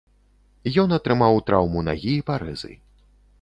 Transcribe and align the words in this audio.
Ён 0.83 0.95
атрымаў 0.97 1.37
траўму 1.49 1.85
нагі 1.91 2.11
і 2.15 2.25
парэзы. 2.31 2.73